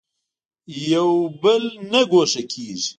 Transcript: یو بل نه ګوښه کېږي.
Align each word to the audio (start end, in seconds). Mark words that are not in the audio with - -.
یو 0.93 1.09
بل 1.41 1.63
نه 1.91 2.01
ګوښه 2.11 2.41
کېږي. 2.51 2.89